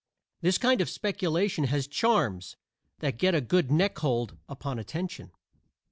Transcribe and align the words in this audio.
This 0.41 0.57
kind 0.57 0.81
of 0.81 0.89
speculation 0.89 1.65
has 1.65 1.85
charms 1.85 2.55
that 3.01 3.19
get 3.19 3.35
a 3.35 3.39
good 3.39 3.69
neck 3.71 3.99
hold 3.99 4.35
upon 4.49 4.79
attention. 4.79 5.29